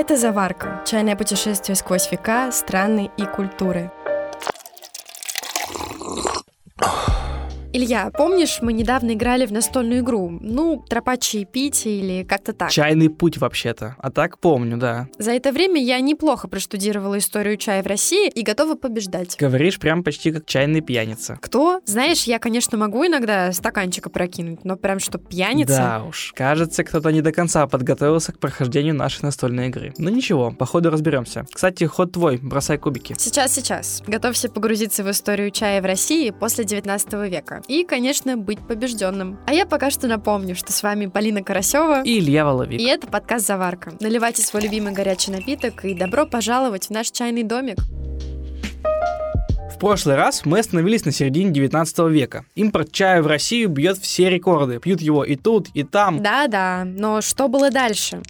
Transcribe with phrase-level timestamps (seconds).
[0.00, 3.90] Это «Заварка»— чайное путешествие сквозь века, страны и культуры.
[7.70, 10.38] Илья, помнишь, мы недавно играли в настольную игру?
[10.40, 12.70] Ну, тропа чаепития или как-то так.
[12.70, 13.94] Чайный путь вообще-то.
[13.98, 15.08] А так помню, да.
[15.18, 19.36] За это время я неплохо проштудировала историю чая в России и готова побеждать.
[19.38, 21.38] Говоришь прям почти как чайный пьяница.
[21.42, 21.82] Кто?
[21.84, 25.76] Знаешь, я, конечно, могу иногда стаканчика прокинуть, но прям что пьяница?
[25.76, 29.92] Да уж, кажется, кто-то не до конца подготовился к прохождению нашей настольной игры.
[29.98, 31.44] Ну ничего, по ходу разберемся.
[31.52, 33.14] Кстати, ход твой, бросай кубики.
[33.18, 34.02] Сейчас, сейчас.
[34.06, 39.38] Готовься погрузиться в историю чая в России после 19 века и, конечно, быть побежденным.
[39.46, 42.80] А я пока что напомню, что с вами Полина Карасева и Илья Воловик.
[42.80, 43.92] И это подкаст «Заварка».
[44.00, 47.78] Наливайте свой любимый горячий напиток и добро пожаловать в наш чайный домик.
[49.78, 52.44] В прошлый раз мы остановились на середине 19 века.
[52.56, 54.80] Импорт чая в Россию бьет все рекорды.
[54.80, 56.20] Пьют его и тут, и там.
[56.20, 58.20] Да-да, но что было дальше?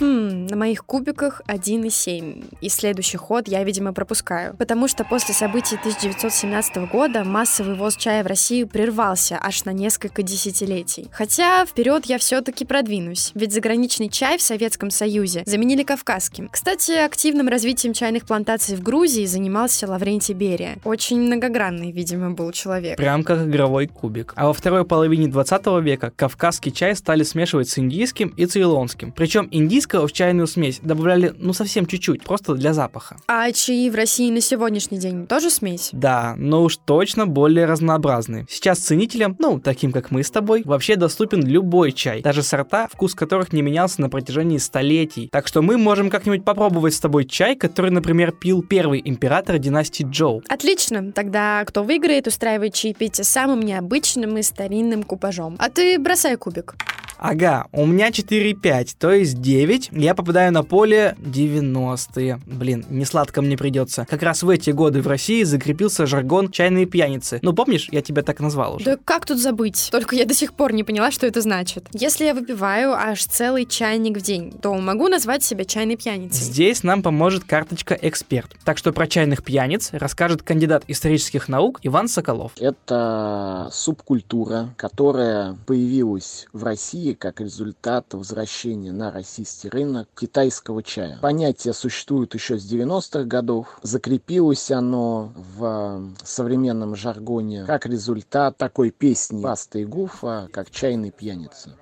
[0.00, 2.54] Хм, на моих кубиках 1,7.
[2.62, 4.56] И следующий ход я, видимо, пропускаю.
[4.56, 10.22] Потому что после событий 1917 года массовый ввоз чая в Россию прервался аж на несколько
[10.22, 11.08] десятилетий.
[11.12, 13.32] Хотя вперед я все-таки продвинусь.
[13.34, 16.48] Ведь заграничный чай в Советском Союзе заменили кавказским.
[16.48, 20.78] Кстати, активным развитием чайных плантаций в Грузии занимался Лаврентий Берия.
[20.84, 22.96] Очень многогранный, видимо, был человек.
[22.96, 24.32] Прям как игровой кубик.
[24.36, 29.12] А во второй половине 20 века кавказский чай стали смешивать с индийским и цейлонским.
[29.12, 33.16] Причем индийский индийского в чайную смесь добавляли, ну, совсем чуть-чуть, просто для запаха.
[33.26, 35.90] А чаи в России на сегодняшний день тоже смесь?
[35.92, 38.46] Да, но уж точно более разнообразные.
[38.48, 43.14] Сейчас ценителям, ну, таким как мы с тобой, вообще доступен любой чай, даже сорта, вкус
[43.14, 45.28] которых не менялся на протяжении столетий.
[45.32, 50.06] Так что мы можем как-нибудь попробовать с тобой чай, который, например, пил первый император династии
[50.08, 50.42] Джоу.
[50.48, 55.56] Отлично, тогда кто выиграет, устраивает чаепитие самым необычным и старинным купажом.
[55.58, 56.76] А ты бросай кубик.
[57.22, 59.90] Ага, у меня 4,5, то есть 9.
[59.92, 62.40] Я попадаю на поле 90-е.
[62.46, 64.06] Блин, не сладко мне придется.
[64.08, 67.38] Как раз в эти годы в России закрепился жаргон чайные пьяницы.
[67.42, 68.86] Ну, помнишь, я тебя так назвал уже?
[68.86, 69.90] Да как тут забыть?
[69.92, 71.88] Только я до сих пор не поняла, что это значит.
[71.92, 76.42] Если я выпиваю аж целый чайник в день, то могу назвать себя чайной пьяницей.
[76.42, 78.56] Здесь нам поможет карточка «Эксперт».
[78.64, 82.52] Так что про чайных пьяниц расскажет кандидат исторических наук Иван Соколов.
[82.58, 91.18] Это субкультура, которая появилась в России России как результат возвращения на российский рынок китайского чая.
[91.20, 93.78] Понятие существует еще с 90-х годов.
[93.82, 101.76] Закрепилось оно в современном жаргоне как результат такой песни Баста и Гуфа, как «Чайный пьяница».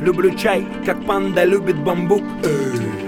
[0.00, 2.22] Люблю чай, как панда любит бамбук.
[2.44, 2.99] Эй.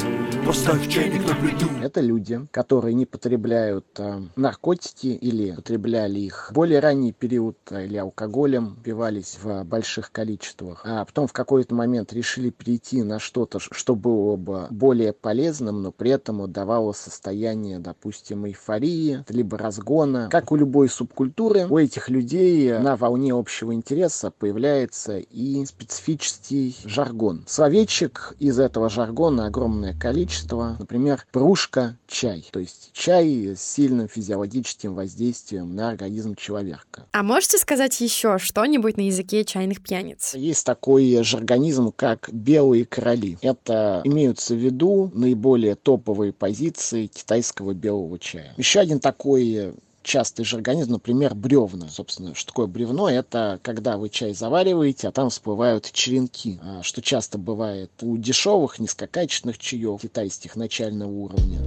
[0.52, 1.66] Поставь чайник на плиту.
[1.82, 7.86] Это люди, которые не потребляют э, наркотики или потребляли их в более ранний период э,
[7.86, 13.60] или алкоголем, пивались в больших количествах, а потом в какой-то момент решили перейти на что-то,
[13.60, 20.28] что было бы более полезным, но при этом давало состояние, допустим, эйфории, либо разгона.
[20.30, 27.44] Как у любой субкультуры, у этих людей на волне общего интереса появляется и специфический жаргон.
[27.48, 34.08] Словечек из этого жаргона огромное количество, количество, например, кружка чай, то есть чай с сильным
[34.08, 37.06] физиологическим воздействием на организм человека.
[37.12, 40.34] А можете сказать еще что-нибудь на языке чайных пьяниц?
[40.34, 43.38] Есть такой же организм, как белые короли.
[43.42, 48.54] Это имеются в виду наиболее топовые позиции китайского белого чая.
[48.56, 51.88] Еще один такой частый же организм, например, бревна.
[51.88, 53.08] Собственно, что такое бревно?
[53.08, 58.78] Это когда вы чай завариваете, а там всплывают черенки, а, что часто бывает у дешевых,
[58.78, 61.58] низкокачественных чаев китайских начального уровня.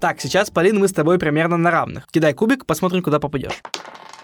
[0.00, 2.06] Так, сейчас, Полин, мы с тобой примерно на равных.
[2.10, 3.60] Кидай кубик, посмотрим, куда попадешь.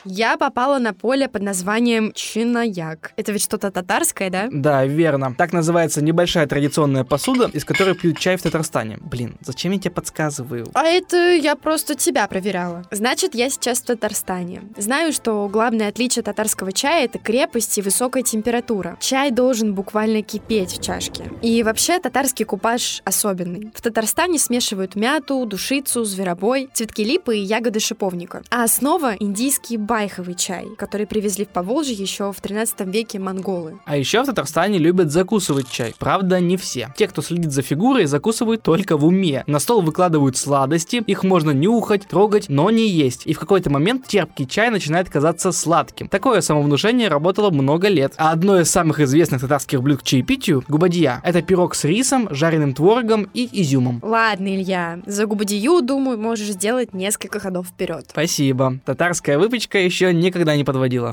[0.08, 3.12] Я попала на поле под названием Чинаяк.
[3.16, 4.46] Это ведь что-то татарское, да?
[4.52, 5.34] Да, верно.
[5.36, 8.98] Так называется небольшая традиционная посуда, из которой пьют чай в Татарстане.
[9.00, 10.68] Блин, зачем я тебе подсказываю?
[10.74, 12.84] А это я просто тебя проверяла.
[12.92, 14.62] Значит, я сейчас в Татарстане.
[14.76, 18.96] Знаю, что главное отличие татарского чая— это крепость и высокая температура.
[19.00, 21.24] Чай должен буквально кипеть в чашке.
[21.42, 23.72] И вообще татарский купаж особенный.
[23.74, 28.44] В Татарстане смешивают мяту, душицу, зверобой, цветки липы и ягоды шиповника.
[28.50, 33.78] А основа— индийский бай байховый чай, который привезли в Поволжье еще в 13 веке монголы.
[33.86, 35.94] А еще в Татарстане любят закусывать чай.
[35.98, 36.92] Правда, не все.
[36.98, 39.42] Те, кто следит за фигурой, закусывают только в уме.
[39.46, 43.26] На стол выкладывают сладости, их можно нюхать, трогать, но не есть.
[43.26, 46.08] И в какой-то момент терпкий чай начинает казаться сладким.
[46.08, 48.12] Такое самовнушение работало много лет.
[48.18, 51.22] А одно из самых известных татарских блюд к чаепитию– губадия.
[51.24, 54.00] Это пирог с рисом, жареным творогом и изюмом.
[54.02, 58.08] Ладно, Илья, за губадию, думаю, можешь сделать несколько ходов вперед.
[58.10, 58.78] Спасибо.
[58.84, 61.12] Татарская выпечка еще никогда не подводила.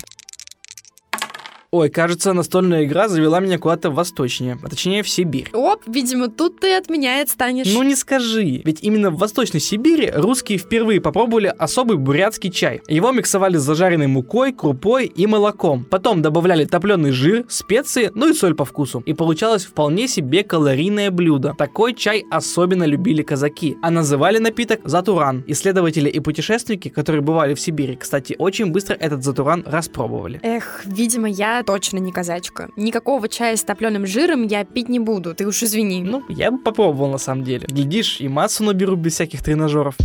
[1.73, 5.49] Ой, кажется, настольная игра завела меня куда-то восточнее, а точнее в Сибирь.
[5.53, 7.73] Оп, видимо, тут ты от меня и отстанешь.
[7.73, 12.83] Ну не скажи, ведь именно в Восточной Сибири русские впервые попробовали особый бурятский чай.
[12.87, 15.83] Его миксовали с зажаренной мукой, крупой и молоком.
[15.83, 19.01] Потом добавляли топленый жир, специи, ну и соль по вкусу.
[19.07, 21.55] И получалось вполне себе калорийное блюдо.
[21.57, 25.43] Такой чай особенно любили казаки, а называли напиток затуран.
[25.47, 30.39] Исследователи и путешественники, которые бывали в Сибири, кстати, очень быстро этот затуран распробовали.
[30.43, 32.69] Эх, видимо, я точно не казачка.
[32.75, 36.03] Никакого чая с топленым жиром я пить не буду, ты уж извини.
[36.03, 37.67] Ну, я бы попробовал на самом деле.
[37.67, 39.95] Глядишь, и массу наберу без всяких тренажеров.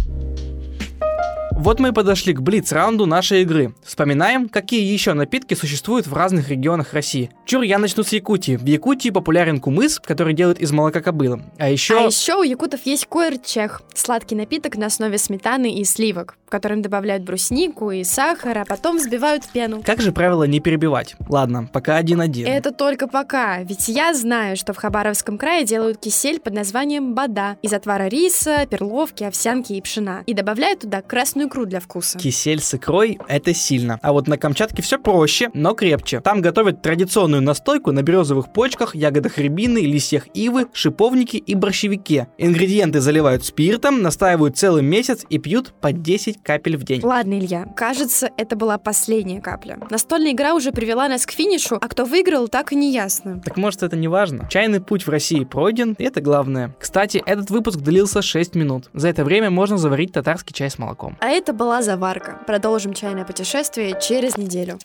[1.58, 3.74] Вот мы и подошли к блиц-раунду нашей игры.
[3.82, 7.32] Вспоминаем, какие еще напитки существуют в разных регионах России.
[7.46, 8.54] Чур, я начну с Якутии.
[8.54, 11.42] В Якутии популярен кумыс, который делают из молока кобылы.
[11.58, 11.98] А еще...
[11.98, 16.80] А еще у якутов есть койрчех, сладкий напиток на основе сметаны и сливок, в котором
[16.80, 19.82] добавляют бруснику и сахар, а потом взбивают пену.
[19.84, 21.16] Как же правило не перебивать?
[21.28, 22.46] Ладно, пока один-один.
[22.46, 27.56] Это только пока, ведь я знаю, что в Хабаровском крае делают кисель под названием бада
[27.62, 30.22] из отвара риса, перловки, овсянки и пшена.
[30.26, 32.18] И добавляют туда красную икру для вкуса.
[32.18, 33.98] Кисель с икрой– это сильно.
[34.02, 36.20] А вот на Камчатке все проще, но крепче.
[36.20, 42.28] Там готовят традиционную настойку на березовых почках, ягодах рябины, листьях ивы, шиповнике и борщевике.
[42.38, 47.00] Ингредиенты заливают спиртом, настаивают целый месяц и пьют по 10 капель в день.
[47.02, 49.78] Ладно, Илья, кажется, это была последняя капля.
[49.90, 53.40] Настольная игра уже привела нас к финишу, а кто выиграл, так и не ясно.
[53.44, 54.46] Так может это не важно?
[54.50, 56.74] Чайный путь в России пройден, и это главное.
[56.78, 58.90] Кстати, этот выпуск длился 6 минут.
[58.92, 61.16] За это время можно заварить татарский чай с молоком.
[61.20, 62.40] А это была заварка.
[62.46, 64.78] Продолжим чайное путешествие через неделю.